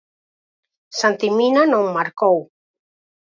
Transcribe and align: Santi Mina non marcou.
Santi 0.99 1.29
Mina 1.37 1.61
non 1.71 1.93
marcou. 1.97 2.37